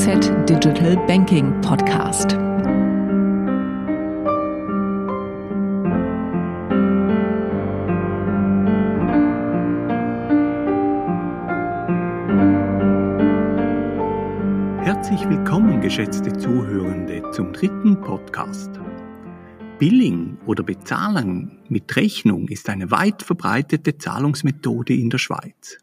DZ 0.00 0.48
Digital 0.48 0.96
Banking 1.06 1.60
Podcast. 1.60 2.32
Herzlich 14.82 15.28
willkommen, 15.28 15.82
geschätzte 15.82 16.32
Zuhörende, 16.32 17.22
zum 17.32 17.52
dritten 17.52 18.00
Podcast. 18.00 18.70
Billing 19.78 20.38
oder 20.46 20.62
Bezahlung 20.62 21.58
mit 21.68 21.94
Rechnung 21.94 22.48
ist 22.48 22.70
eine 22.70 22.90
weit 22.90 23.22
verbreitete 23.22 23.98
Zahlungsmethode 23.98 24.94
in 24.94 25.10
der 25.10 25.18
Schweiz. 25.18 25.76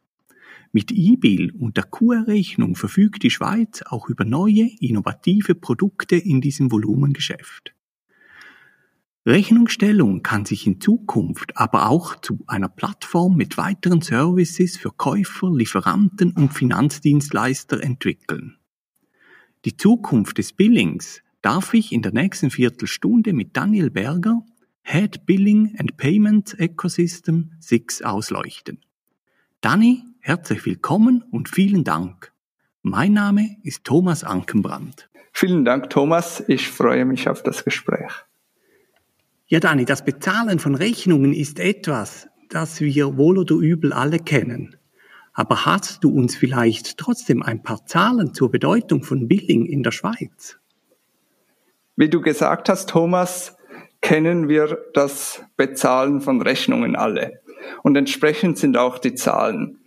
Mit 0.77 0.91
E-Bill 0.91 1.53
und 1.57 1.75
der 1.75 1.85
QR-Rechnung 1.85 2.75
verfügt 2.75 3.23
die 3.23 3.31
Schweiz 3.31 3.81
auch 3.87 4.09
über 4.09 4.25
neue, 4.25 4.69
innovative 4.79 5.55
Produkte 5.55 6.17
in 6.17 6.39
diesem 6.39 6.71
Volumengeschäft. 6.71 7.73
Rechnungsstellung 9.25 10.21
kann 10.21 10.45
sich 10.45 10.67
in 10.67 10.79
Zukunft 10.79 11.57
aber 11.57 11.89
auch 11.89 12.21
zu 12.21 12.43
einer 12.45 12.69
Plattform 12.69 13.35
mit 13.37 13.57
weiteren 13.57 14.01
Services 14.01 14.77
für 14.77 14.91
Käufer, 14.91 15.51
Lieferanten 15.51 16.33
und 16.33 16.53
Finanzdienstleister 16.53 17.81
entwickeln. 17.81 18.57
Die 19.65 19.77
Zukunft 19.77 20.37
des 20.37 20.53
Billings 20.53 21.23
darf 21.41 21.73
ich 21.73 21.91
in 21.91 22.03
der 22.03 22.13
nächsten 22.13 22.51
Viertelstunde 22.51 23.33
mit 23.33 23.57
Daniel 23.57 23.89
Berger, 23.89 24.45
Head 24.83 25.25
Billing 25.25 25.75
and 25.79 25.97
Payments 25.97 26.53
Ecosystem 26.53 27.53
SIX 27.61 28.03
ausleuchten. 28.03 28.77
Dani, 29.61 30.03
herzlich 30.27 30.65
willkommen 30.65 31.23
und 31.31 31.47
vielen 31.47 31.85
Dank. 31.85 32.33
Mein 32.81 33.13
Name 33.13 33.55
ist 33.63 33.85
Thomas 33.85 34.25
Ankenbrand. 34.25 35.09
Vielen 35.31 35.63
Dank, 35.63 35.89
Thomas. 35.89 36.43
Ich 36.49 36.67
freue 36.67 37.05
mich 37.05 37.29
auf 37.29 37.43
das 37.43 37.63
Gespräch. 37.63 38.11
Ja, 39.45 39.61
Dani, 39.61 39.85
das 39.85 40.03
Bezahlen 40.03 40.59
von 40.59 40.75
Rechnungen 40.75 41.31
ist 41.31 41.61
etwas, 41.61 42.27
das 42.49 42.81
wir 42.81 43.15
wohl 43.15 43.37
oder 43.37 43.55
übel 43.55 43.93
alle 43.93 44.19
kennen. 44.19 44.75
Aber 45.31 45.65
hast 45.65 46.03
du 46.03 46.09
uns 46.09 46.35
vielleicht 46.35 46.97
trotzdem 46.97 47.41
ein 47.41 47.63
paar 47.63 47.85
Zahlen 47.85 48.33
zur 48.33 48.51
Bedeutung 48.51 49.03
von 49.03 49.29
Billing 49.29 49.65
in 49.65 49.81
der 49.81 49.91
Schweiz? 49.91 50.59
Wie 51.95 52.09
du 52.09 52.19
gesagt 52.19 52.67
hast, 52.67 52.89
Thomas, 52.89 53.55
kennen 54.01 54.49
wir 54.49 54.77
das 54.93 55.41
Bezahlen 55.55 56.19
von 56.19 56.41
Rechnungen 56.41 56.97
alle. 56.97 57.39
Und 57.81 57.95
entsprechend 57.95 58.57
sind 58.57 58.75
auch 58.75 58.99
die 58.99 59.15
Zahlen. 59.15 59.79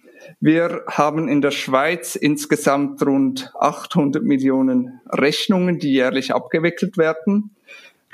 Wir 0.42 0.84
haben 0.86 1.28
in 1.28 1.42
der 1.42 1.50
Schweiz 1.50 2.16
insgesamt 2.16 3.04
rund 3.04 3.52
800 3.58 4.22
Millionen 4.22 5.00
Rechnungen, 5.06 5.78
die 5.78 5.92
jährlich 5.92 6.32
abgewickelt 6.32 6.96
werden. 6.96 7.54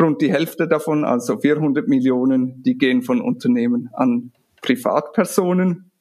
Rund 0.01 0.21
die 0.21 0.33
Hälfte 0.33 0.67
davon, 0.67 1.05
also 1.05 1.39
400 1.39 1.87
Millionen, 1.87 2.65
die 2.65 2.77
gehen 2.77 3.03
von 3.03 3.21
Unternehmen 3.21 3.91
an 3.93 4.33
Privatpersonen. 4.61 5.93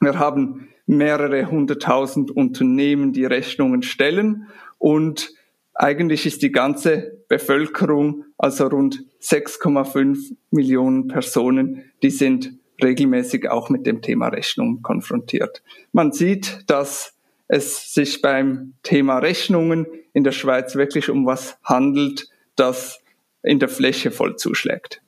Wir 0.00 0.18
haben 0.18 0.68
mehrere 0.86 1.50
hunderttausend 1.50 2.30
Unternehmen, 2.30 3.12
die 3.12 3.26
Rechnungen 3.26 3.82
stellen 3.82 4.46
und 4.78 5.34
eigentlich 5.74 6.24
ist 6.24 6.40
die 6.40 6.52
ganze 6.52 7.18
Bevölkerung, 7.28 8.24
also 8.38 8.66
rund 8.68 9.04
6,5 9.20 10.36
Millionen 10.50 11.08
Personen, 11.08 11.84
die 12.02 12.10
sind 12.10 12.54
regelmäßig 12.82 13.48
auch 13.50 13.70
mit 13.70 13.86
dem 13.86 14.02
Thema 14.02 14.28
Rechnung 14.28 14.82
konfrontiert. 14.82 15.62
Man 15.92 16.12
sieht, 16.12 16.64
dass 16.66 17.14
es 17.48 17.94
sich 17.94 18.22
beim 18.22 18.74
Thema 18.82 19.18
Rechnungen 19.18 19.86
in 20.12 20.24
der 20.24 20.32
Schweiz 20.32 20.74
wirklich 20.74 21.10
um 21.10 21.26
was 21.26 21.58
handelt, 21.62 22.28
das 22.56 23.00
in 23.42 23.58
der 23.58 23.68
Fläche 23.68 24.10
voll 24.10 24.36
zuschlägt. 24.36 25.02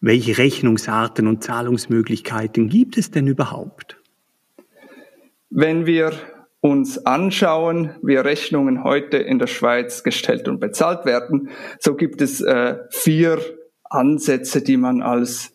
Welche 0.00 0.36
Rechnungsarten 0.36 1.28
und 1.28 1.44
Zahlungsmöglichkeiten 1.44 2.68
gibt 2.68 2.98
es 2.98 3.10
denn 3.10 3.28
überhaupt? 3.28 3.96
Wenn 5.48 5.86
wir 5.86 6.12
uns 6.60 7.06
anschauen, 7.06 7.90
wie 8.02 8.16
Rechnungen 8.16 8.84
heute 8.84 9.18
in 9.18 9.38
der 9.38 9.46
Schweiz 9.46 10.02
gestellt 10.02 10.48
und 10.48 10.60
bezahlt 10.60 11.04
werden, 11.04 11.50
so 11.78 11.94
gibt 11.94 12.20
es 12.20 12.40
äh, 12.40 12.78
vier 12.90 13.40
Ansätze, 13.84 14.62
die 14.62 14.76
man 14.76 15.02
als 15.02 15.51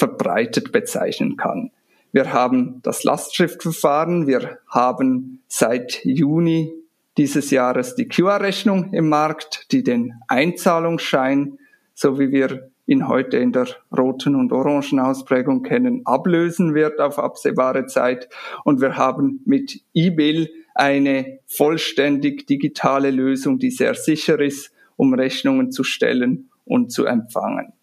verbreitet 0.00 0.72
bezeichnen 0.72 1.36
kann. 1.36 1.70
Wir 2.10 2.32
haben 2.32 2.80
das 2.82 3.04
Lastschriftverfahren, 3.04 4.26
wir 4.26 4.58
haben 4.66 5.42
seit 5.46 6.04
Juni 6.04 6.72
dieses 7.18 7.50
Jahres 7.50 7.94
die 7.96 8.08
QR-Rechnung 8.08 8.94
im 8.94 9.10
Markt, 9.10 9.70
die 9.72 9.84
den 9.84 10.14
Einzahlungsschein, 10.26 11.58
so 11.92 12.18
wie 12.18 12.32
wir 12.32 12.70
ihn 12.86 13.08
heute 13.08 13.36
in 13.36 13.52
der 13.52 13.68
roten 13.96 14.34
und 14.36 14.52
orangen 14.52 15.00
Ausprägung 15.00 15.62
kennen, 15.62 16.00
ablösen 16.06 16.74
wird 16.74 16.98
auf 16.98 17.18
absehbare 17.18 17.84
Zeit. 17.86 18.30
Und 18.64 18.80
wir 18.80 18.96
haben 18.96 19.42
mit 19.44 19.82
eBill 19.92 20.48
eine 20.74 21.40
vollständig 21.46 22.46
digitale 22.46 23.10
Lösung, 23.10 23.58
die 23.58 23.70
sehr 23.70 23.94
sicher 23.94 24.40
ist, 24.40 24.72
um 24.96 25.12
Rechnungen 25.12 25.70
zu 25.70 25.84
stellen 25.84 26.48
und 26.64 26.90
zu 26.90 27.04
empfangen. 27.04 27.74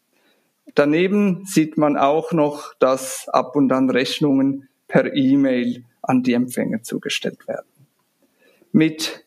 Daneben 0.78 1.44
sieht 1.44 1.76
man 1.76 1.98
auch 1.98 2.34
noch, 2.34 2.76
dass 2.76 3.28
ab 3.30 3.56
und 3.56 3.72
an 3.72 3.90
Rechnungen 3.90 4.70
per 4.88 5.12
E-Mail 5.16 5.84
an 6.04 6.22
die 6.22 6.34
Empfänger 6.34 6.84
zugestellt 6.84 7.48
werden. 7.48 7.66
Mit 8.72 9.26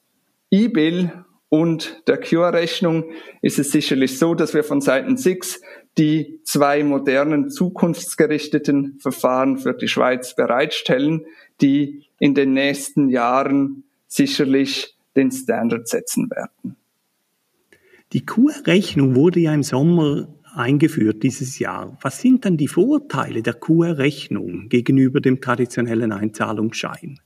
eBill 0.53 1.25
und 1.49 2.05
der 2.07 2.19
QR-Rechnung 2.19 3.11
ist 3.43 3.59
es 3.59 3.73
sicherlich 3.73 4.17
so, 4.17 4.37
dass 4.37 4.55
wir 4.55 4.63
von 4.63 4.81
Seiten 4.81 5.17
SIX 5.17 5.61
die 5.99 6.39
zwei 6.45 6.85
modernen 6.85 7.51
zukunftsgerichteten 7.51 9.01
Verfahren 9.01 9.59
für 9.59 9.75
die 9.75 9.89
Schweiz 9.89 10.37
bereitstellen, 10.37 11.27
die 11.61 12.05
in 12.21 12.37
den 12.37 12.53
nächsten 12.53 13.09
Jahren 13.09 13.83
sicherlich 14.07 14.97
den 15.17 15.33
Standard 15.33 15.89
setzen 15.89 16.31
werden. 16.31 16.77
Die 18.13 18.25
QR-Rechnung 18.25 19.17
wurde 19.17 19.41
ja 19.41 19.53
im 19.53 19.65
Sommer 19.65 20.29
eingeführt 20.55 21.23
dieses 21.23 21.59
Jahr. 21.59 21.97
Was 22.03 22.21
sind 22.21 22.45
dann 22.45 22.57
die 22.57 22.69
Vorteile 22.69 23.43
der 23.43 23.55
QR-Rechnung 23.55 24.69
gegenüber 24.69 25.21
dem 25.21 25.41
traditionellen 25.41 26.13
Einzahlungsschein? 26.13 27.21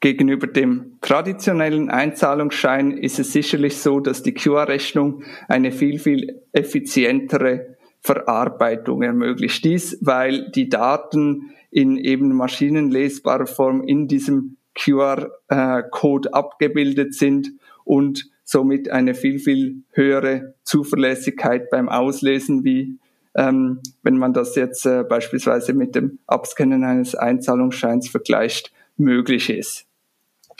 Gegenüber 0.00 0.46
dem 0.46 0.98
traditionellen 1.00 1.88
Einzahlungsschein 1.88 2.90
ist 2.90 3.18
es 3.18 3.32
sicherlich 3.32 3.78
so, 3.78 4.00
dass 4.00 4.22
die 4.22 4.34
QR-Rechnung 4.34 5.22
eine 5.48 5.72
viel, 5.72 5.98
viel 5.98 6.42
effizientere 6.52 7.76
Verarbeitung 8.00 9.02
ermöglicht. 9.02 9.64
Dies, 9.64 9.96
weil 10.02 10.50
die 10.50 10.68
Daten 10.68 11.52
in 11.70 11.96
eben 11.96 12.34
maschinenlesbarer 12.34 13.46
Form 13.46 13.82
in 13.82 14.06
diesem 14.06 14.58
QR-Code 14.74 16.34
abgebildet 16.34 17.14
sind 17.14 17.52
und 17.84 18.30
somit 18.44 18.90
eine 18.90 19.14
viel, 19.14 19.38
viel 19.38 19.82
höhere 19.92 20.54
Zuverlässigkeit 20.64 21.70
beim 21.70 21.88
Auslesen, 21.88 22.64
wie 22.64 22.98
ähm, 23.34 23.80
wenn 24.02 24.16
man 24.16 24.32
das 24.32 24.54
jetzt 24.54 24.86
äh, 24.86 25.02
beispielsweise 25.02 25.72
mit 25.72 25.94
dem 25.94 26.18
Abscannen 26.26 26.84
eines 26.84 27.14
Einzahlungsscheins 27.14 28.08
vergleicht, 28.08 28.72
möglich 28.96 29.50
ist. 29.50 29.86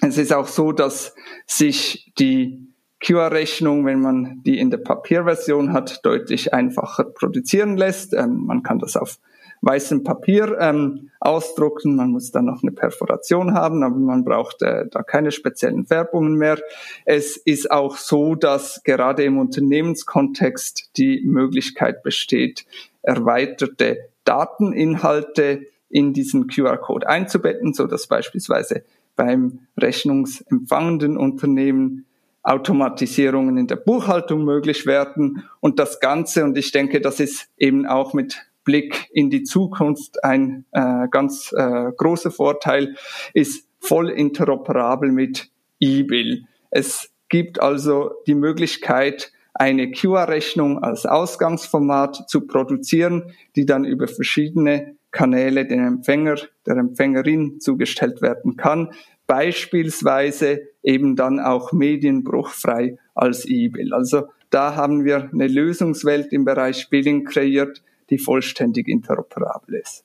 Es 0.01 0.19
ist 0.19 0.33
auch 0.33 0.49
so, 0.49 0.73
dass 0.73 1.15
sich 1.47 2.13
die 2.19 2.67
QR-Rechnung, 3.01 3.85
wenn 3.85 4.01
man 4.01 4.43
die 4.45 4.59
in 4.59 4.71
der 4.71 4.79
Papierversion 4.79 5.73
hat, 5.73 6.05
deutlich 6.05 6.53
einfacher 6.53 7.05
produzieren 7.05 7.77
lässt. 7.77 8.15
Ähm, 8.15 8.45
man 8.47 8.63
kann 8.63 8.79
das 8.79 8.97
auf 8.97 9.19
weißem 9.65 10.05
Papier 10.05 10.57
ähm, 10.61 11.11
ausdrucken. 11.21 11.97
Man 11.97 12.11
muss 12.11 12.31
dann 12.31 12.47
noch 12.47 12.63
eine 12.63 12.73
Perforation 12.73 13.55
haben, 13.55 13.83
aber 13.83 13.97
man 13.97 14.25
braucht 14.25 14.63
äh, 14.63 14.87
da 14.91 15.03
keine 15.03 15.33
speziellen 15.33 15.87
Färbungen 15.87 16.35
mehr. 16.35 16.59
Es 17.05 17.37
ist 17.37 17.71
auch 17.71 17.97
so, 17.97 18.35
dass 18.35 18.83
gerade 18.85 19.25
im 19.25 19.39
Unternehmenskontext 19.39 20.91
die 20.97 21.23
Möglichkeit 21.25 22.03
besteht, 22.03 22.67
erweiterte 23.03 24.09
Dateninhalte 24.25 25.67
in 25.89 26.13
diesen 26.13 26.49
QR-Code 26.49 27.09
einzubetten, 27.09 27.73
so 27.73 27.87
dass 27.87 28.07
beispielsweise 28.07 28.85
beim 29.17 29.61
rechnungsempfangenden 29.77 31.17
Unternehmen 31.17 32.07
Automatisierungen 32.43 33.57
in 33.57 33.67
der 33.67 33.77
Buchhaltung 33.77 34.45
möglich 34.45 34.85
werden 34.85 35.45
und 35.61 35.79
das 35.79 35.99
Ganze, 35.99 36.45
und 36.45 36.59
ich 36.59 36.73
denke, 36.73 37.01
das 37.01 37.19
ist 37.19 37.49
eben 37.57 37.87
auch 37.87 38.13
mit 38.13 38.45
Blick 38.65 39.09
in 39.13 39.31
die 39.31 39.45
Zukunft 39.45 40.25
ein 40.25 40.65
äh, 40.73 41.09
ganz 41.11 41.53
äh, 41.57 41.93
großer 41.97 42.31
Vorteil, 42.31 42.97
ist 43.33 43.69
voll 43.81 44.11
interoperabel 44.11 45.13
mit 45.13 45.51
eBill. 45.81 46.45
Es 46.71 47.11
gibt 47.29 47.61
also 47.61 48.13
die 48.27 48.35
Möglichkeit, 48.35 49.33
eine 49.55 49.93
QR-Rechnung 49.93 50.83
als 50.83 51.07
Ausgangsformat 51.07 52.29
zu 52.29 52.47
produzieren, 52.47 53.33
die 53.55 53.67
dann 53.67 53.85
über 53.85 54.09
verschiedene 54.09 54.97
Kanäle 55.13 55.65
dem 55.65 55.87
Empfänger, 55.87 56.37
der 56.67 56.77
Empfängerin 56.77 57.61
zugestellt 57.61 58.21
werden 58.21 58.57
kann. 58.57 58.91
beispielsweise 59.27 60.61
eben 60.83 61.17
dann 61.17 61.41
auch 61.41 61.73
medienbruchfrei 61.73 62.99
als 63.15 63.47
E-Bill. 63.47 63.95
Also 63.95 64.29
da 64.51 64.77
haben 64.77 65.07
wir 65.07 65.31
eine 65.33 65.47
Lösungswelt 65.47 66.31
im 66.31 66.45
Bereich 66.45 66.91
Billing 66.91 67.25
kreiert, 67.25 67.83
die 68.11 68.19
vollständig 68.19 68.89
interoperabel 68.89 69.77
ist. 69.77 70.05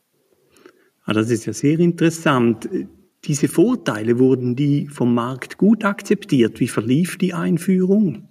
Ah, 1.06 1.13
das 1.13 1.30
ist 1.30 1.46
ja 1.46 1.54
sehr 1.54 1.80
interessant. 1.80 2.69
Diese 3.25 3.48
Vorteile 3.48 4.19
wurden 4.19 4.56
die 4.56 4.88
vom 4.88 5.13
Markt 5.13 5.57
gut 5.57 5.84
akzeptiert. 5.84 6.60
Wie 6.60 6.68
verlief 6.68 7.18
die 7.18 7.34
Einführung? 7.34 8.30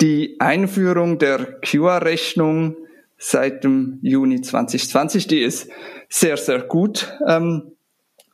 Die 0.00 0.40
Einführung 0.40 1.18
der 1.18 1.60
QR-Rechnung 1.60 2.76
seit 3.18 3.64
dem 3.64 3.98
Juni 4.02 4.40
2020, 4.42 5.26
die 5.26 5.40
ist 5.40 5.70
sehr, 6.08 6.36
sehr 6.36 6.60
gut 6.60 7.12
ähm, 7.26 7.75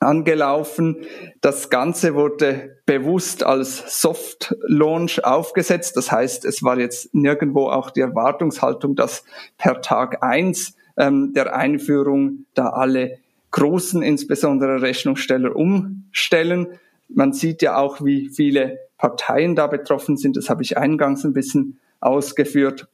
angelaufen. 0.02 0.96
Das 1.40 1.70
Ganze 1.70 2.14
wurde 2.14 2.76
bewusst 2.87 3.44
als 3.44 4.00
Soft 4.00 4.54
Launch 4.66 5.25
aufgesetzt. 5.25 5.96
Das 5.96 6.12
heißt, 6.12 6.44
es 6.44 6.62
war 6.62 6.78
jetzt 6.78 7.14
nirgendwo 7.14 7.69
auch 7.69 7.90
die 7.90 8.00
Erwartungshaltung, 8.00 8.96
dass 8.96 9.25
per 9.58 9.81
Tag 9.81 10.22
eins 10.22 10.75
ähm, 10.96 11.32
der 11.34 11.56
Einführung 11.56 12.46
da 12.54 12.70
alle 12.70 13.19
großen, 13.50 14.02
insbesondere 14.02 14.82
Rechnungssteller 14.82 15.54
umstellen. 15.54 16.66
Man 17.08 17.32
sieht 17.32 17.62
ja 17.62 17.76
auch, 17.76 18.02
wie 18.02 18.28
viele 18.28 18.78
Parteien 18.99 19.54
da 19.54 19.66
betroffen 19.66 20.16
sind. 20.16 20.37
Das 20.37 20.49
habe 20.49 20.62
ich 20.62 20.78
eingangs 20.78 21.25
ein 21.25 21.32
bisschen 21.32 21.78
ausgeführt. 22.00 22.88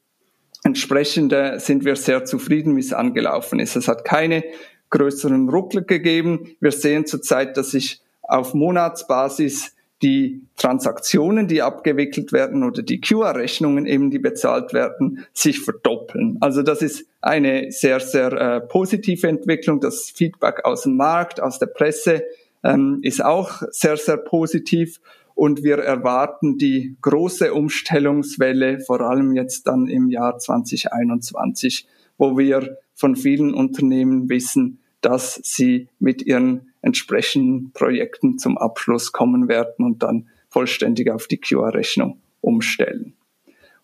Entsprechend 0.64 1.32
äh, 1.32 1.58
sind 1.58 1.84
wir 1.84 1.96
sehr 1.96 2.24
zufrieden, 2.24 2.76
wie 2.76 2.80
es 2.80 2.92
angelaufen 2.92 3.60
ist. 3.60 3.76
Es 3.76 3.88
hat 3.88 4.04
keine 4.04 4.42
größeren 4.90 5.48
Ruckler 5.48 5.82
gegeben. 5.82 6.56
Wir 6.60 6.72
sehen 6.72 7.06
zurzeit, 7.06 7.56
dass 7.56 7.72
sich 7.72 8.00
auf 8.22 8.54
Monatsbasis 8.54 9.74
die 10.02 10.42
Transaktionen, 10.56 11.48
die 11.48 11.60
abgewickelt 11.60 12.32
werden 12.32 12.62
oder 12.62 12.82
die 12.82 13.00
QR-Rechnungen 13.00 13.86
eben, 13.86 14.10
die 14.10 14.20
bezahlt 14.20 14.72
werden, 14.72 15.24
sich 15.32 15.60
verdoppeln. 15.60 16.36
Also 16.40 16.62
das 16.62 16.82
ist 16.82 17.06
eine 17.20 17.72
sehr, 17.72 17.98
sehr 17.98 18.32
äh, 18.32 18.60
positive 18.60 19.26
Entwicklung. 19.26 19.80
Das 19.80 20.10
Feedback 20.10 20.64
aus 20.64 20.82
dem 20.82 20.96
Markt, 20.96 21.40
aus 21.40 21.58
der 21.58 21.66
Presse 21.66 22.22
ähm, 22.62 23.00
ist 23.02 23.24
auch 23.24 23.62
sehr, 23.70 23.96
sehr 23.96 24.18
positiv. 24.18 25.00
Und 25.34 25.62
wir 25.62 25.78
erwarten 25.78 26.58
die 26.58 26.96
große 27.00 27.52
Umstellungswelle, 27.52 28.80
vor 28.80 29.00
allem 29.00 29.34
jetzt 29.34 29.66
dann 29.66 29.86
im 29.86 30.10
Jahr 30.10 30.38
2021, 30.38 31.86
wo 32.18 32.36
wir 32.36 32.78
von 32.98 33.14
vielen 33.14 33.54
Unternehmen 33.54 34.28
wissen, 34.28 34.80
dass 35.00 35.40
sie 35.44 35.88
mit 36.00 36.22
ihren 36.22 36.72
entsprechenden 36.82 37.70
Projekten 37.72 38.38
zum 38.38 38.58
Abschluss 38.58 39.12
kommen 39.12 39.48
werden 39.48 39.84
und 39.84 40.02
dann 40.02 40.28
vollständig 40.48 41.10
auf 41.10 41.28
die 41.28 41.38
QR-Rechnung 41.38 42.18
umstellen. 42.40 43.14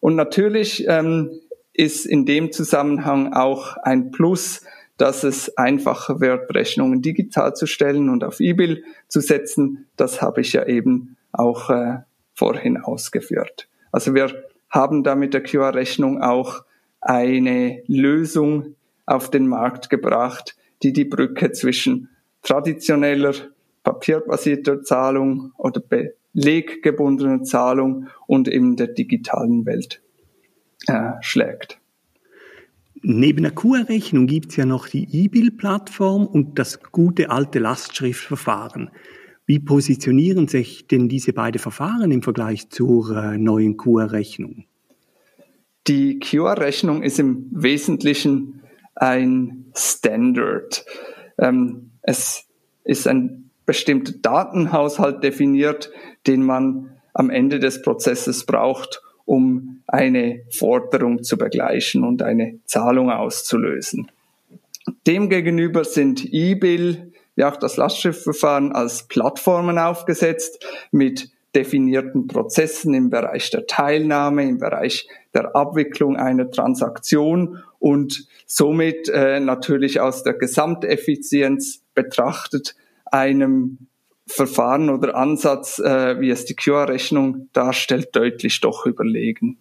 Und 0.00 0.16
natürlich 0.16 0.84
ähm, 0.88 1.31
ist 1.72 2.06
in 2.06 2.26
dem 2.26 2.50
Zusammenhang 2.50 3.32
auch 3.32 3.76
ein 3.76 4.11
Plus, 4.11 4.62
dass 4.96 5.22
es 5.22 5.56
einfacher 5.56 6.20
wird, 6.20 6.52
Rechnungen 6.52 7.00
digital 7.00 7.55
zu 7.55 7.67
stellen 7.67 8.08
und 8.08 8.25
auf 8.25 8.40
E-Bill 8.40 8.82
zu 9.06 9.20
setzen. 9.20 9.87
Das 9.96 10.22
habe 10.22 10.40
ich 10.40 10.52
ja 10.52 10.67
eben 10.67 11.17
auch 11.31 11.70
äh, 11.70 11.99
vorhin 12.34 12.78
ausgeführt. 12.78 13.69
Also 13.93 14.14
wir 14.14 14.44
haben 14.70 15.05
da 15.05 15.14
mit 15.14 15.34
der 15.34 15.43
QR-Rechnung 15.43 16.20
auch 16.20 16.64
eine 17.00 17.82
Lösung 17.87 18.75
auf 19.06 19.30
den 19.30 19.46
Markt 19.46 19.90
gebracht, 19.90 20.56
die 20.82 20.92
die 20.92 21.04
Brücke 21.04 21.52
zwischen 21.52 22.08
traditioneller 22.42 23.34
papierbasierter 23.82 24.82
Zahlung 24.82 25.52
oder 25.58 25.80
beleggebundener 25.80 27.42
Zahlung 27.42 28.08
und 28.26 28.48
eben 28.48 28.76
der 28.76 28.88
digitalen 28.88 29.66
Welt 29.66 30.02
äh, 30.86 31.12
schlägt. 31.20 31.80
Neben 33.02 33.42
der 33.42 33.52
QR-Rechnung 33.52 34.26
gibt 34.26 34.50
es 34.50 34.56
ja 34.56 34.64
noch 34.64 34.88
die 34.88 35.06
E-Bill-Plattform 35.10 36.26
und 36.26 36.58
das 36.58 36.82
gute 36.82 37.28
alte 37.28 37.58
Lastschriftverfahren. 37.58 38.90
Wie 39.46 39.58
positionieren 39.58 40.48
sich 40.48 40.86
denn 40.86 41.10
diese 41.10 41.34
beiden 41.34 41.58
Verfahren 41.58 42.10
im 42.10 42.22
Vergleich 42.22 42.70
zur 42.70 43.14
äh, 43.14 43.36
neuen 43.36 43.76
QR-Rechnung? 43.76 44.64
Die 45.86 46.18
QR-Rechnung 46.18 47.02
ist 47.02 47.18
im 47.18 47.48
Wesentlichen 47.50 48.62
ein 48.94 49.67
Standard. 49.75 50.85
Ähm, 51.38 51.91
es 52.02 52.44
ist 52.85 53.06
ein 53.06 53.50
bestimmter 53.67 54.12
Datenhaushalt 54.20 55.23
definiert, 55.25 55.91
den 56.26 56.43
man 56.43 56.91
am 57.12 57.31
Ende 57.31 57.58
des 57.58 57.82
Prozesses 57.82 58.44
braucht, 58.44 59.02
um 59.25 59.82
eine 59.87 60.43
Forderung 60.50 61.23
zu 61.23 61.38
begleichen 61.38 62.05
und 62.05 62.23
eine 62.23 62.58
Zahlung 62.67 63.11
auszulösen. 63.11 64.11
Demgegenüber 65.06 65.85
sind 65.85 66.25
E-Bill, 66.32 67.12
wie 67.37 67.44
auch 67.44 67.56
das 67.56 67.76
Lastschriftverfahren, 67.76 68.73
als 68.73 69.05
Plattformen 69.08 69.79
aufgesetzt 69.79 70.64
mit 70.91 71.31
definierten 71.55 72.26
Prozessen 72.26 72.94
im 72.94 73.11
Bereich 73.11 73.50
der 73.50 73.67
Teilnahme, 73.67 74.43
im 74.43 74.58
Bereich 74.58 75.08
der 75.34 75.54
Abwicklung 75.56 76.16
einer 76.16 76.50
Transaktion 76.50 77.62
und 77.78 78.26
somit 78.46 79.08
äh, 79.08 79.40
natürlich 79.40 80.00
aus 80.00 80.22
der 80.22 80.34
Gesamteffizienz 80.34 81.82
betrachtet 81.94 82.76
einem 83.06 83.78
Verfahren 84.26 84.88
oder 84.88 85.16
Ansatz, 85.16 85.78
äh, 85.78 86.19
wie 86.20 86.31
es 86.31 86.44
die 86.44 86.54
QR-Rechnung 86.54 87.48
darstellt, 87.52 88.16
deutlich 88.16 88.60
doch 88.60 88.86
überlegen. 88.86 89.58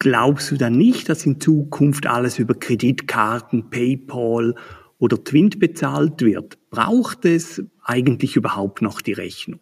Glaubst 0.00 0.50
du 0.50 0.56
dann 0.56 0.76
nicht, 0.76 1.08
dass 1.08 1.26
in 1.26 1.40
Zukunft 1.40 2.06
alles 2.06 2.38
über 2.38 2.54
Kreditkarten, 2.54 3.68
PayPal 3.68 4.54
oder 4.98 5.22
Twint 5.22 5.60
bezahlt 5.60 6.22
wird? 6.22 6.58
Braucht 6.70 7.26
es 7.26 7.62
eigentlich 7.84 8.34
überhaupt 8.34 8.80
noch 8.80 9.02
die 9.02 9.12
Rechnung? 9.12 9.60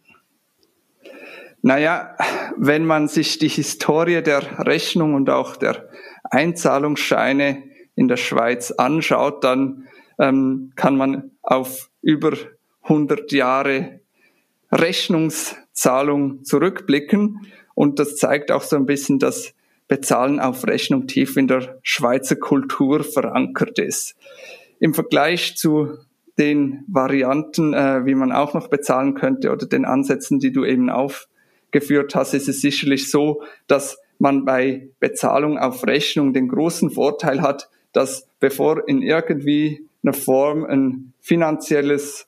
Naja, 1.63 2.17
wenn 2.57 2.85
man 2.85 3.09
sich 3.09 3.39
die 3.39 3.49
Historie 3.49 4.23
der 4.23 4.67
Rechnung 4.67 5.15
und 5.15 5.29
auch 5.29 5.57
der 5.57 5.89
Einzahlungsscheine 6.25 7.65
in 7.97 8.09
der 8.09 8.17
Schweiz 8.17 8.71
anschaut, 8.71 9.43
dann 9.43 9.89
ähm, 10.19 10.73
kann 10.77 10.97
man 10.97 11.33
auf 11.43 11.91
über 12.01 12.33
100 12.83 13.33
Jahre 13.33 14.01
Rechnungszahlung 14.71 16.45
zurückblicken. 16.45 17.47
Und 17.75 17.99
das 17.99 18.17
zeigt 18.17 18.53
auch 18.53 18.63
so 18.63 18.77
ein 18.77 18.87
bisschen, 18.87 19.19
dass 19.19 19.55
Bezahlen 19.89 20.39
auf 20.39 20.67
Rechnung 20.67 21.07
tief 21.07 21.37
in 21.37 21.49
der 21.49 21.79
Schweizer 21.83 22.37
Kultur 22.37 23.03
verankert 23.03 23.79
ist. 23.79 24.17
Im 24.81 24.95
Vergleich 24.95 25.57
zu 25.57 25.99
den 26.39 26.85
Varianten, 26.87 27.75
äh, 27.75 28.05
wie 28.05 28.15
man 28.15 28.31
auch 28.31 28.55
noch 28.55 28.69
bezahlen 28.69 29.15
könnte 29.15 29.51
oder 29.51 29.67
den 29.67 29.85
Ansätzen, 29.85 30.39
die 30.39 30.53
du 30.53 30.65
eben 30.65 30.89
aufgeführt 31.69 32.15
hast, 32.15 32.35
ist 32.35 32.49
es 32.49 32.61
sicherlich 32.61 33.11
so, 33.11 33.43
dass 33.67 33.99
man 34.19 34.45
bei 34.45 34.89
Bezahlung 35.01 35.59
auf 35.59 35.87
Rechnung 35.87 36.33
den 36.33 36.49
großen 36.49 36.91
Vorteil 36.91 37.43
hat, 37.43 37.69
dass 37.93 38.27
bevor 38.41 38.89
in 38.89 39.03
irgendwie 39.03 39.87
einer 40.03 40.13
Form 40.13 40.65
ein 40.65 41.13
finanzielles 41.21 42.27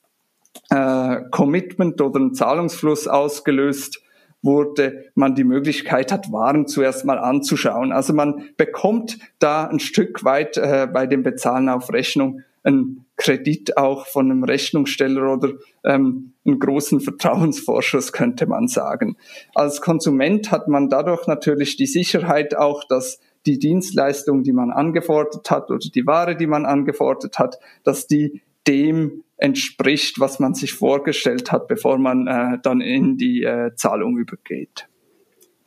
äh, 0.70 1.16
Commitment 1.30 2.00
oder 2.00 2.20
ein 2.20 2.34
Zahlungsfluss 2.34 3.08
ausgelöst 3.08 4.02
wurde, 4.42 5.10
man 5.14 5.34
die 5.34 5.44
Möglichkeit 5.44 6.12
hat, 6.12 6.32
Waren 6.32 6.66
zuerst 6.66 7.04
mal 7.04 7.18
anzuschauen. 7.18 7.92
Also 7.92 8.14
man 8.14 8.48
bekommt 8.56 9.18
da 9.38 9.66
ein 9.66 9.80
Stück 9.80 10.24
weit 10.24 10.56
äh, 10.56 10.88
bei 10.90 11.06
dem 11.06 11.22
Bezahlen 11.22 11.68
auf 11.68 11.92
Rechnung 11.92 12.42
einen 12.62 13.06
Kredit 13.16 13.76
auch 13.76 14.06
von 14.06 14.30
einem 14.30 14.44
Rechnungssteller 14.44 15.32
oder 15.32 15.52
ähm, 15.84 16.32
einen 16.44 16.58
großen 16.58 17.00
Vertrauensvorschuss, 17.00 18.12
könnte 18.12 18.46
man 18.46 18.68
sagen. 18.68 19.16
Als 19.54 19.80
Konsument 19.80 20.50
hat 20.50 20.68
man 20.68 20.88
dadurch 20.88 21.26
natürlich 21.26 21.76
die 21.76 21.86
Sicherheit 21.86 22.56
auch, 22.56 22.84
dass 22.84 23.20
die 23.46 23.58
Dienstleistung, 23.58 24.42
die 24.42 24.52
man 24.52 24.70
angefordert 24.70 25.50
hat 25.50 25.70
oder 25.70 25.78
die 25.78 26.06
Ware, 26.06 26.36
die 26.36 26.46
man 26.46 26.66
angefordert 26.66 27.38
hat, 27.38 27.58
dass 27.84 28.06
die 28.06 28.42
dem 28.66 29.24
entspricht, 29.38 30.20
was 30.20 30.38
man 30.38 30.54
sich 30.54 30.74
vorgestellt 30.74 31.50
hat, 31.50 31.66
bevor 31.66 31.96
man 31.96 32.26
äh, 32.26 32.58
dann 32.62 32.82
in 32.82 33.16
die 33.16 33.42
äh, 33.42 33.74
Zahlung 33.74 34.18
übergeht. 34.18 34.86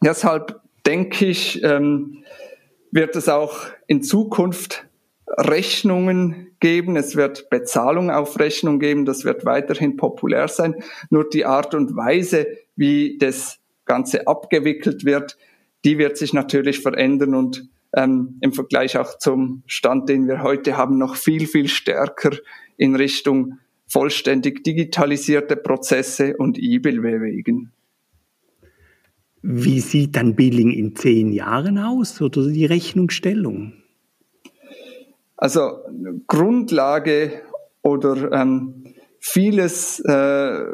Deshalb 0.03 0.61
denke 0.85 1.25
ich, 1.25 1.63
ähm, 1.63 2.23
wird 2.91 3.15
es 3.15 3.29
auch 3.29 3.65
in 3.87 4.03
Zukunft 4.03 4.85
Rechnungen 5.37 6.55
geben, 6.59 6.95
es 6.95 7.15
wird 7.15 7.49
Bezahlung 7.49 8.11
auf 8.11 8.39
Rechnung 8.39 8.79
geben, 8.79 9.05
das 9.05 9.25
wird 9.25 9.45
weiterhin 9.45 9.97
populär 9.97 10.47
sein. 10.47 10.75
Nur 11.09 11.27
die 11.27 11.45
Art 11.45 11.73
und 11.73 11.95
Weise, 11.95 12.47
wie 12.75 13.17
das 13.17 13.59
Ganze 13.85 14.27
abgewickelt 14.27 15.05
wird, 15.05 15.37
die 15.85 15.97
wird 15.97 16.17
sich 16.17 16.33
natürlich 16.33 16.79
verändern 16.79 17.35
und 17.35 17.67
ähm, 17.95 18.37
im 18.41 18.53
Vergleich 18.53 18.97
auch 18.97 19.17
zum 19.17 19.63
Stand, 19.67 20.09
den 20.09 20.27
wir 20.27 20.41
heute 20.41 20.77
haben, 20.77 20.97
noch 20.97 21.15
viel, 21.15 21.47
viel 21.47 21.67
stärker 21.67 22.31
in 22.77 22.95
Richtung 22.95 23.59
vollständig 23.87 24.63
digitalisierte 24.63 25.55
Prozesse 25.55 26.35
und 26.37 26.57
E-Bill 26.57 27.01
bewegen. 27.01 27.71
Wie 29.41 29.81
sieht 29.81 30.15
dann 30.15 30.35
Billing 30.35 30.71
in 30.71 30.95
zehn 30.95 31.33
Jahren 31.33 31.77
aus 31.77 32.21
oder 32.21 32.47
die 32.47 32.65
Rechnungsstellung? 32.65 33.82
Also 35.43 35.79
Grundlage 36.27 37.41
oder 37.81 38.31
ähm, 38.31 38.85
vieles, 39.19 39.99
äh, 39.99 40.13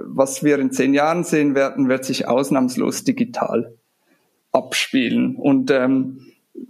was 0.06 0.44
wir 0.44 0.60
in 0.60 0.72
zehn 0.72 0.94
Jahren 0.94 1.24
sehen 1.24 1.56
werden, 1.56 1.90
wird 1.90 2.06
sich 2.06 2.28
ausnahmslos 2.28 3.04
digital 3.04 3.74
abspielen. 4.52 5.38
Und 5.38 5.72
ähm, 5.72 6.20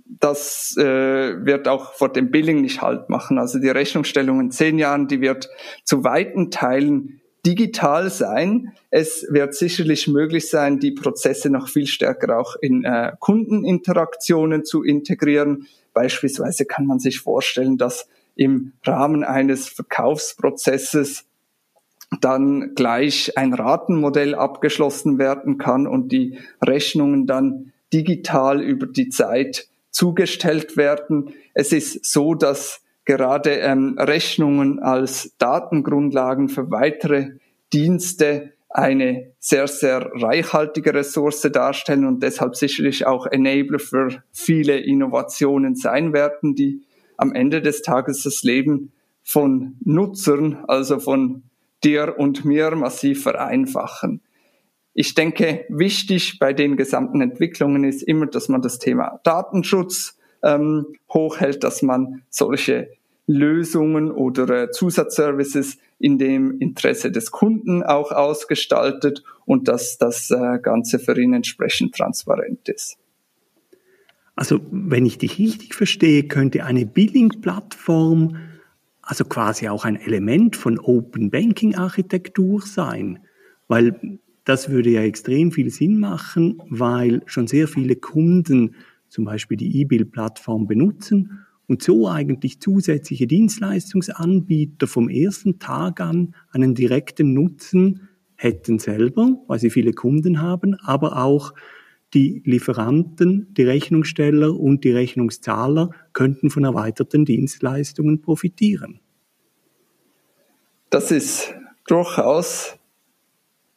das 0.05 0.77
äh, 0.77 1.45
wird 1.45 1.67
auch 1.67 1.91
vor 1.91 2.07
dem 2.07 2.31
Billing 2.31 2.61
nicht 2.61 2.81
halt 2.81 3.09
machen. 3.09 3.37
Also 3.37 3.59
die 3.59 3.67
Rechnungsstellung 3.67 4.39
in 4.39 4.51
zehn 4.51 4.79
Jahren, 4.79 5.09
die 5.09 5.19
wird 5.19 5.49
zu 5.83 6.05
weiten 6.05 6.51
Teilen 6.51 7.19
digital 7.45 8.09
sein. 8.09 8.71
Es 8.91 9.27
wird 9.29 9.55
sicherlich 9.55 10.07
möglich 10.07 10.49
sein, 10.49 10.79
die 10.79 10.91
Prozesse 10.91 11.49
noch 11.49 11.67
viel 11.67 11.87
stärker 11.87 12.39
auch 12.39 12.55
in 12.61 12.85
äh, 12.85 13.11
Kundeninteraktionen 13.19 14.63
zu 14.63 14.83
integrieren. 14.83 15.67
Beispielsweise 15.99 16.63
kann 16.63 16.85
man 16.85 16.99
sich 16.99 17.19
vorstellen, 17.19 17.77
dass 17.77 18.07
im 18.37 18.71
Rahmen 18.85 19.25
eines 19.25 19.67
Verkaufsprozesses 19.67 21.25
dann 22.21 22.73
gleich 22.73 23.37
ein 23.37 23.53
Ratenmodell 23.53 24.33
abgeschlossen 24.33 25.19
werden 25.19 25.57
kann 25.57 25.87
und 25.87 26.13
die 26.13 26.37
Rechnungen 26.65 27.27
dann 27.27 27.73
digital 27.91 28.61
über 28.61 28.87
die 28.87 29.09
Zeit 29.09 29.67
zugestellt 29.91 30.77
werden. 30.77 31.33
Es 31.53 31.73
ist 31.73 32.05
so, 32.05 32.33
dass 32.33 32.81
gerade 33.03 33.55
ähm, 33.55 33.97
Rechnungen 33.99 34.79
als 34.79 35.35
Datengrundlagen 35.37 36.47
für 36.47 36.71
weitere 36.71 37.31
Dienste 37.73 38.53
eine 38.69 39.31
sehr, 39.39 39.67
sehr 39.67 40.11
reichhaltige 40.13 40.93
Ressource 40.93 41.41
darstellen 41.41 42.05
und 42.05 42.21
deshalb 42.21 42.55
sicherlich 42.55 43.05
auch 43.07 43.25
Enabler 43.25 43.79
für 43.79 44.23
viele 44.31 44.77
Innovationen 44.77 45.75
sein 45.75 46.13
werden, 46.13 46.55
die 46.55 46.83
am 47.17 47.33
Ende 47.33 47.61
des 47.61 47.81
Tages 47.81 48.23
das 48.23 48.43
Leben 48.43 48.91
von 49.23 49.75
Nutzern, 49.83 50.63
also 50.67 50.99
von 50.99 51.43
dir 51.83 52.15
und 52.17 52.45
mir 52.45 52.75
massiv 52.75 53.23
vereinfachen. 53.23 54.21
Ich 54.93 55.15
denke, 55.15 55.65
wichtig 55.69 56.39
bei 56.39 56.53
den 56.53 56.77
gesamten 56.77 57.21
Entwicklungen 57.21 57.83
ist 57.83 58.03
immer, 58.03 58.27
dass 58.27 58.49
man 58.49 58.61
das 58.61 58.79
Thema 58.79 59.19
Datenschutz 59.23 60.17
ähm, 60.43 60.85
hochhält, 61.11 61.63
dass 61.63 61.81
man 61.81 62.23
solche 62.29 62.89
Lösungen 63.27 64.11
oder 64.11 64.63
äh, 64.63 64.71
Zusatzservices 64.71 65.77
in 65.99 66.17
dem 66.17 66.59
Interesse 66.59 67.11
des 67.11 67.31
Kunden 67.31 67.83
auch 67.83 68.11
ausgestaltet 68.11 69.23
und 69.45 69.67
dass 69.67 69.97
das 69.97 70.31
äh, 70.31 70.59
Ganze 70.59 70.97
für 70.99 71.19
ihn 71.19 71.33
entsprechend 71.33 71.95
transparent 71.95 72.69
ist. 72.69 72.97
Also 74.35 74.61
wenn 74.71 75.05
ich 75.05 75.17
dich 75.17 75.37
richtig 75.37 75.75
verstehe, 75.75 76.23
könnte 76.23 76.63
eine 76.63 76.85
Billing-Plattform 76.85 78.37
also 79.09 79.25
quasi 79.25 79.67
auch 79.67 79.85
ein 79.85 79.95
Element 79.95 80.55
von 80.55 80.77
Open 80.77 81.31
Banking 81.31 81.73
Architektur 81.73 82.61
sein, 82.61 83.17
weil 83.67 84.19
das 84.45 84.69
würde 84.69 84.91
ja 84.91 85.01
extrem 85.01 85.51
viel 85.51 85.71
Sinn 85.71 85.99
machen, 85.99 86.61
weil 86.69 87.23
schon 87.25 87.47
sehr 87.47 87.67
viele 87.67 87.95
Kunden 87.95 88.75
zum 89.07 89.25
Beispiel 89.25 89.57
die 89.57 89.81
E-Bill-Plattform 89.81 90.67
benutzen 90.67 91.39
und 91.69 91.83
so 91.83 92.09
eigentlich 92.09 92.59
zusätzliche 92.59 93.27
Dienstleistungsanbieter 93.27 94.87
vom 94.87 95.07
ersten 95.07 95.59
Tag 95.59 96.01
an 96.01 96.33
einen 96.51 96.73
direkten 96.73 97.33
Nutzen 97.33 98.09
hätten 98.35 98.79
selber, 98.79 99.37
weil 99.47 99.59
sie 99.59 99.69
viele 99.69 99.93
Kunden 99.93 100.41
haben, 100.41 100.75
aber 100.81 101.23
auch 101.23 101.53
die 102.15 102.41
Lieferanten, 102.43 103.53
die 103.53 103.63
Rechnungssteller 103.63 104.59
und 104.59 104.83
die 104.83 104.91
Rechnungszahler 104.91 105.91
könnten 106.11 106.49
von 106.49 106.63
erweiterten 106.63 107.23
Dienstleistungen 107.23 108.21
profitieren. 108.21 108.99
Das 110.89 111.11
ist 111.11 111.53
durchaus 111.85 112.79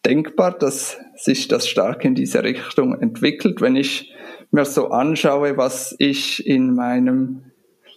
denkbar, 0.06 0.56
dass 0.58 0.96
sich 1.14 1.46
das 1.48 1.68
stark 1.68 2.06
in 2.06 2.14
diese 2.14 2.42
Richtung 2.42 2.98
entwickelt. 2.98 3.60
Wenn 3.60 3.76
ich 3.76 4.14
mir 4.50 4.64
so 4.64 4.88
anschaue, 4.88 5.58
was 5.58 5.94
ich 5.98 6.46
in 6.46 6.74
meinem 6.74 7.52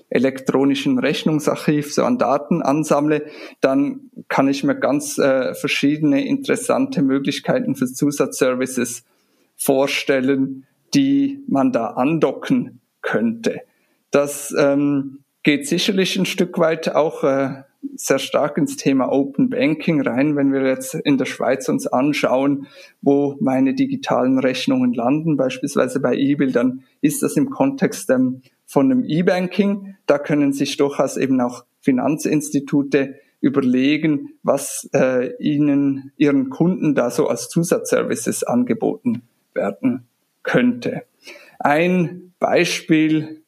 elektronischen 0.10 1.00
Rechnungsarchiv 1.00 1.94
so 1.94 2.04
an 2.04 2.18
Daten 2.18 2.62
ansammle, 2.62 3.26
dann 3.62 4.12
kann 4.28 4.48
ich 4.48 4.64
mir 4.64 4.76
ganz 4.76 5.18
äh, 5.18 5.54
verschiedene 5.56 6.26
interessante 6.26 7.02
Möglichkeiten 7.02 7.76
für 7.76 7.88
Zusatzservices 7.88 9.04
vorstellen, 9.58 10.66
die 10.94 11.44
man 11.48 11.72
da 11.72 11.88
andocken 11.88 12.80
könnte. 13.02 13.62
Das 14.12 14.54
ähm, 14.58 15.20
geht 15.44 15.68
sicherlich 15.68 16.18
ein 16.18 16.26
Stück 16.26 16.58
weit 16.58 16.96
auch 16.96 17.24
äh, 17.24 17.64
sehr 17.96 18.20
stark 18.20 18.58
ins 18.58 18.78
Thema 18.78 19.12
Open 19.12 19.50
Banking 19.50 20.02
rein, 20.02 20.36
wenn 20.36 20.52
wir 20.52 20.66
jetzt 20.66 20.96
in 20.96 21.18
der 21.18 21.26
Schweiz 21.26 21.70
uns 21.70 21.88
anschauen, 21.88 22.68
wo 23.02 23.38
meine 23.40 23.74
digitalen 23.74 24.40
Rechnungen 24.40 24.94
landen, 24.94 25.38
beispielsweise 25.38 26.00
bei 26.00 26.16
eBill, 26.16 26.52
dann 26.52 26.84
ist 27.02 27.22
das 27.24 27.38
im 27.38 27.50
Kontext 27.50 28.10
ähm, 28.10 28.42
von 28.76 28.92
einem 28.92 29.06
E-Banking. 29.06 29.96
Da 30.06 30.18
können 30.18 30.52
sich 30.52 30.76
durchaus 30.76 31.16
eben 31.16 31.40
auch 31.40 31.64
Finanzinstitute 31.80 33.16
überlegen, 33.40 34.34
was 34.44 34.90
äh, 34.94 35.34
ihnen, 35.40 36.12
ihren 36.18 36.50
Kunden 36.50 36.94
da 36.94 37.10
so 37.10 37.30
als 37.30 37.48
Zusatzservices 37.48 38.44
angeboten 38.44 39.22
werden 39.54 40.08
könnte. 40.44 41.04
Ein 41.58 42.34
Beispiel 42.38 43.44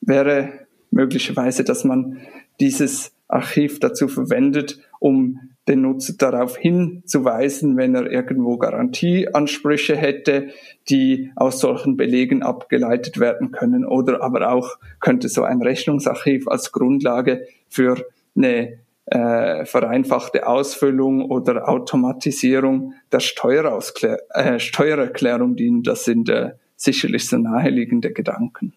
wäre 0.00 0.66
möglicherweise, 0.90 1.62
dass 1.62 1.84
man 1.84 2.18
dieses 2.58 3.12
Archiv 3.28 3.78
dazu 3.78 4.08
verwendet, 4.08 4.80
um 4.98 5.41
den 5.68 5.82
Nutzer 5.82 6.14
darauf 6.18 6.56
hinzuweisen, 6.56 7.76
wenn 7.76 7.94
er 7.94 8.10
irgendwo 8.10 8.56
Garantieansprüche 8.58 9.96
hätte, 9.96 10.48
die 10.88 11.30
aus 11.36 11.60
solchen 11.60 11.96
Belegen 11.96 12.42
abgeleitet 12.42 13.20
werden 13.20 13.52
können. 13.52 13.84
Oder 13.84 14.22
aber 14.22 14.52
auch 14.52 14.78
könnte 15.00 15.28
so 15.28 15.42
ein 15.44 15.62
Rechnungsarchiv 15.62 16.48
als 16.48 16.72
Grundlage 16.72 17.46
für 17.68 18.04
eine 18.36 18.78
äh, 19.06 19.64
vereinfachte 19.64 20.46
Ausfüllung 20.46 21.24
oder 21.30 21.68
Automatisierung 21.68 22.94
der 23.12 23.20
äh, 23.20 24.58
Steuererklärung 24.58 25.56
dienen. 25.56 25.82
Das 25.82 26.04
sind 26.04 26.28
äh, 26.28 26.52
sicherlich 26.76 27.28
so 27.28 27.38
naheliegende 27.38 28.12
Gedanken. 28.12 28.74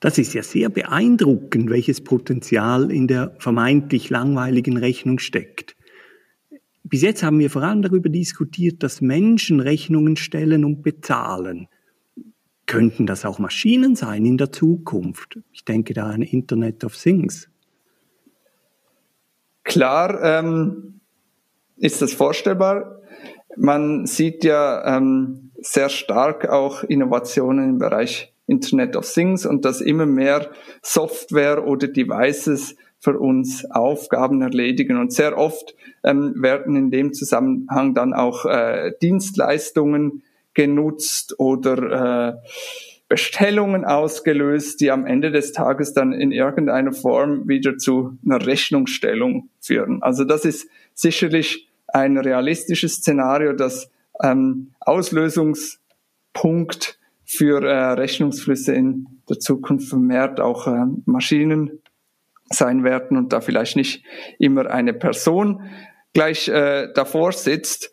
Das 0.00 0.18
ist 0.18 0.32
ja 0.32 0.42
sehr 0.42 0.68
beeindruckend, 0.68 1.70
welches 1.70 2.02
Potenzial 2.02 2.92
in 2.92 3.08
der 3.08 3.34
vermeintlich 3.38 4.10
langweiligen 4.10 4.76
Rechnung 4.76 5.18
steckt. 5.18 5.76
Bis 6.84 7.02
jetzt 7.02 7.22
haben 7.22 7.38
wir 7.38 7.50
vor 7.50 7.62
allem 7.62 7.82
darüber 7.82 8.08
diskutiert, 8.08 8.82
dass 8.82 9.00
Menschen 9.00 9.60
Rechnungen 9.60 10.16
stellen 10.16 10.64
und 10.64 10.82
bezahlen. 10.82 11.68
Könnten 12.66 13.06
das 13.06 13.24
auch 13.24 13.38
Maschinen 13.38 13.96
sein 13.96 14.24
in 14.24 14.38
der 14.38 14.52
Zukunft? 14.52 15.38
Ich 15.52 15.64
denke 15.64 15.94
da 15.94 16.06
an 16.10 16.22
Internet 16.22 16.84
of 16.84 16.96
Things. 16.96 17.48
Klar 19.64 20.22
ähm, 20.22 21.00
ist 21.76 22.00
das 22.00 22.12
vorstellbar. 22.12 23.00
Man 23.56 24.06
sieht 24.06 24.44
ja 24.44 24.96
ähm, 24.96 25.50
sehr 25.60 25.88
stark 25.88 26.48
auch 26.48 26.84
Innovationen 26.84 27.70
im 27.70 27.78
Bereich 27.78 28.32
Internet 28.48 28.96
of 28.96 29.08
Things 29.08 29.46
und 29.46 29.64
dass 29.64 29.80
immer 29.80 30.06
mehr 30.06 30.50
Software 30.82 31.66
oder 31.66 31.86
Devices 31.86 32.74
für 32.98 33.18
uns 33.18 33.70
Aufgaben 33.70 34.42
erledigen. 34.42 34.96
Und 34.96 35.12
sehr 35.12 35.38
oft 35.38 35.76
ähm, 36.02 36.34
werden 36.36 36.74
in 36.74 36.90
dem 36.90 37.14
Zusammenhang 37.14 37.94
dann 37.94 38.12
auch 38.12 38.44
äh, 38.44 38.92
Dienstleistungen 39.00 40.24
genutzt 40.54 41.38
oder 41.38 42.32
äh, 42.32 42.34
Bestellungen 43.08 43.84
ausgelöst, 43.84 44.80
die 44.80 44.90
am 44.90 45.06
Ende 45.06 45.30
des 45.30 45.52
Tages 45.52 45.92
dann 45.94 46.12
in 46.12 46.32
irgendeiner 46.32 46.92
Form 46.92 47.48
wieder 47.48 47.78
zu 47.78 48.18
einer 48.24 48.44
Rechnungsstellung 48.44 49.48
führen. 49.60 50.02
Also 50.02 50.24
das 50.24 50.44
ist 50.44 50.68
sicherlich 50.94 51.68
ein 51.86 52.18
realistisches 52.18 52.96
Szenario, 52.96 53.52
das 53.54 53.88
ähm, 54.22 54.72
Auslösungspunkt 54.80 56.98
für 57.30 57.62
äh, 57.62 57.92
Rechnungsflüsse 57.92 58.72
in 58.72 59.06
der 59.28 59.38
Zukunft 59.38 59.90
vermehrt 59.90 60.40
auch 60.40 60.66
äh, 60.66 60.86
Maschinen 61.04 61.82
sein 62.46 62.84
werden 62.84 63.18
und 63.18 63.34
da 63.34 63.42
vielleicht 63.42 63.76
nicht 63.76 64.02
immer 64.38 64.70
eine 64.70 64.94
Person 64.94 65.62
gleich 66.14 66.48
äh, 66.48 66.88
davor 66.94 67.32
sitzt. 67.32 67.92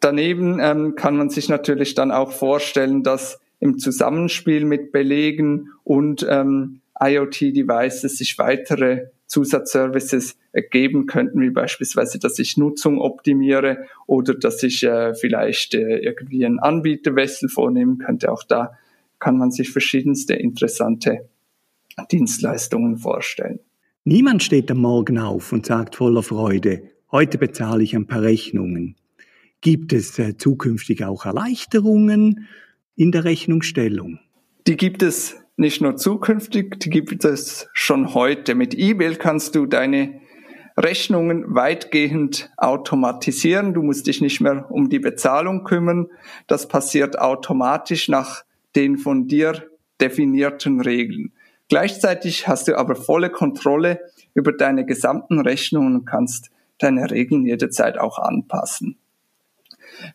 Daneben 0.00 0.60
ähm, 0.60 0.94
kann 0.94 1.16
man 1.16 1.30
sich 1.30 1.48
natürlich 1.48 1.94
dann 1.94 2.10
auch 2.10 2.32
vorstellen, 2.32 3.02
dass 3.02 3.40
im 3.60 3.78
Zusammenspiel 3.78 4.66
mit 4.66 4.92
Belegen 4.92 5.70
und 5.82 6.26
ähm, 6.28 6.82
IoT-Devices 7.00 8.18
sich 8.18 8.38
weitere 8.38 9.06
Zusatzservices 9.26 10.36
ergeben 10.52 11.06
könnten, 11.06 11.40
wie 11.40 11.50
beispielsweise, 11.50 12.18
dass 12.18 12.38
ich 12.38 12.56
Nutzung 12.56 13.00
optimiere 13.00 13.86
oder 14.06 14.34
dass 14.34 14.62
ich 14.62 14.82
äh, 14.84 15.14
vielleicht 15.14 15.74
äh, 15.74 15.98
irgendwie 15.98 16.46
einen 16.46 16.60
Anbieterwechsel 16.60 17.48
vornehmen 17.48 17.98
könnte. 17.98 18.30
Auch 18.30 18.44
da 18.44 18.72
kann 19.18 19.36
man 19.36 19.50
sich 19.50 19.70
verschiedenste 19.70 20.34
interessante 20.34 21.28
Dienstleistungen 22.10 22.98
vorstellen. 22.98 23.60
Niemand 24.04 24.42
steht 24.42 24.70
am 24.70 24.78
Morgen 24.78 25.18
auf 25.18 25.52
und 25.52 25.66
sagt 25.66 25.96
voller 25.96 26.22
Freude, 26.22 26.82
heute 27.10 27.38
bezahle 27.38 27.82
ich 27.82 27.96
ein 27.96 28.06
paar 28.06 28.22
Rechnungen. 28.22 28.94
Gibt 29.60 29.92
es 29.92 30.18
äh, 30.18 30.36
zukünftig 30.36 31.04
auch 31.04 31.26
Erleichterungen 31.26 32.46
in 32.94 33.10
der 33.10 33.24
Rechnungsstellung? 33.24 34.20
Die 34.66 34.76
gibt 34.76 35.02
es 35.02 35.36
nicht 35.56 35.80
nur 35.80 35.96
zukünftig, 35.96 36.78
die 36.80 36.90
gibt 36.90 37.24
es 37.24 37.68
schon 37.72 38.14
heute. 38.14 38.54
Mit 38.54 38.78
E-Mail 38.78 39.16
kannst 39.16 39.54
du 39.54 39.66
deine 39.66 40.20
Rechnungen 40.76 41.54
weitgehend 41.54 42.50
automatisieren. 42.58 43.72
Du 43.72 43.82
musst 43.82 44.06
dich 44.06 44.20
nicht 44.20 44.40
mehr 44.42 44.70
um 44.70 44.90
die 44.90 44.98
Bezahlung 44.98 45.64
kümmern. 45.64 46.08
Das 46.46 46.68
passiert 46.68 47.18
automatisch 47.18 48.08
nach 48.08 48.44
den 48.74 48.98
von 48.98 49.26
dir 49.26 49.70
definierten 50.00 50.82
Regeln. 50.82 51.32
Gleichzeitig 51.68 52.46
hast 52.46 52.68
du 52.68 52.76
aber 52.76 52.94
volle 52.94 53.30
Kontrolle 53.30 54.00
über 54.34 54.52
deine 54.52 54.84
gesamten 54.84 55.40
Rechnungen 55.40 55.96
und 55.96 56.04
kannst 56.04 56.50
deine 56.78 57.10
Regeln 57.10 57.46
jederzeit 57.46 57.96
auch 57.96 58.18
anpassen. 58.18 58.98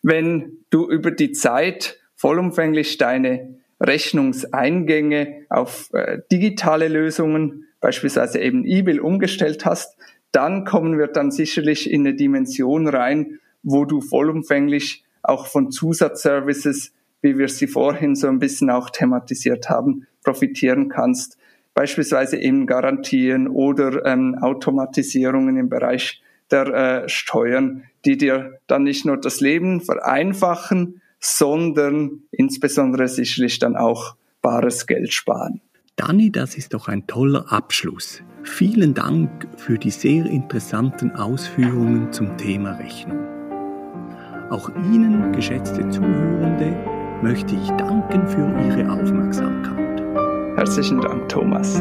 Wenn 0.02 0.58
du 0.70 0.88
über 0.88 1.10
die 1.10 1.32
Zeit 1.32 1.98
vollumfänglich 2.14 2.98
deine 2.98 3.58
Rechnungseingänge 3.82 5.44
auf 5.48 5.90
äh, 5.92 6.18
digitale 6.30 6.88
Lösungen, 6.88 7.66
beispielsweise 7.80 8.40
eben 8.40 8.64
E-Bill 8.64 9.00
umgestellt 9.00 9.64
hast, 9.64 9.96
dann 10.30 10.64
kommen 10.64 10.98
wir 10.98 11.08
dann 11.08 11.30
sicherlich 11.30 11.90
in 11.90 12.06
eine 12.06 12.14
Dimension 12.14 12.88
rein, 12.88 13.40
wo 13.62 13.84
du 13.84 14.00
vollumfänglich 14.00 15.04
auch 15.22 15.46
von 15.46 15.70
Zusatzservices, 15.70 16.92
wie 17.20 17.38
wir 17.38 17.48
sie 17.48 17.66
vorhin 17.66 18.16
so 18.16 18.28
ein 18.28 18.38
bisschen 18.38 18.70
auch 18.70 18.90
thematisiert 18.90 19.68
haben, 19.68 20.06
profitieren 20.24 20.88
kannst. 20.88 21.38
Beispielsweise 21.74 22.38
eben 22.38 22.66
Garantien 22.66 23.48
oder 23.48 24.04
ähm, 24.06 24.36
Automatisierungen 24.40 25.56
im 25.56 25.68
Bereich 25.68 26.22
der 26.50 26.66
äh, 26.66 27.08
Steuern, 27.08 27.84
die 28.04 28.16
dir 28.16 28.58
dann 28.66 28.82
nicht 28.82 29.04
nur 29.04 29.16
das 29.16 29.40
Leben 29.40 29.80
vereinfachen, 29.80 31.01
sondern 31.22 32.24
insbesondere 32.32 33.08
sicherlich 33.08 33.58
dann 33.58 33.76
auch 33.76 34.16
bares 34.42 34.86
Geld 34.86 35.12
sparen. 35.12 35.60
Dani, 35.96 36.32
das 36.32 36.56
ist 36.56 36.74
doch 36.74 36.88
ein 36.88 37.06
toller 37.06 37.50
Abschluss. 37.52 38.22
Vielen 38.42 38.92
Dank 38.92 39.46
für 39.56 39.78
die 39.78 39.90
sehr 39.90 40.26
interessanten 40.26 41.12
Ausführungen 41.12 42.12
zum 42.12 42.36
Thema 42.36 42.72
Rechnung. 42.72 43.20
Auch 44.50 44.68
Ihnen, 44.92 45.32
geschätzte 45.32 45.88
Zuhörende, 45.90 46.76
möchte 47.22 47.54
ich 47.54 47.68
danken 47.70 48.26
für 48.26 48.48
Ihre 48.66 48.90
Aufmerksamkeit. 48.90 50.02
Herzlichen 50.56 51.00
Dank, 51.00 51.28
Thomas. 51.28 51.80